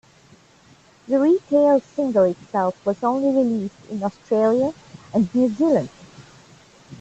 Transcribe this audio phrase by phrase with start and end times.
[1.07, 4.73] The retail single itself was only released in Australia
[5.13, 5.89] and New Zealand.